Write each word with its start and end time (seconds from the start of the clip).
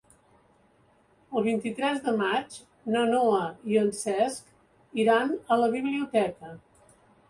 El 1.39 1.45
vint-i-tres 1.47 2.01
de 2.07 2.15
maig 2.23 2.57
na 2.97 3.05
Noa 3.13 3.45
i 3.75 3.81
en 3.85 3.95
Cesc 4.03 5.01
iran 5.07 5.41
a 5.57 5.63
la 5.65 5.75
biblioteca. 5.81 6.57